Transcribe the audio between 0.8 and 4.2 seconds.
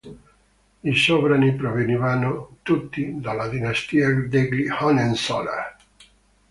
I sovrani provenivano tutti dalla dinastia